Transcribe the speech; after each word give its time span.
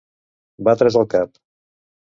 Batre's 0.69 0.99
el 1.03 1.07
cap. 1.15 1.39